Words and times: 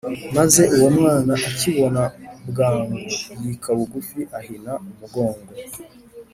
Maze 0.37 0.61
uwo 0.75 0.89
mwana 0.97 1.33
akibona 1.49 2.03
bwangu, 2.49 2.97
Yika 3.41 3.69
bugufi 3.77 4.19
ahina 4.39 4.71
umugongo 4.89 5.49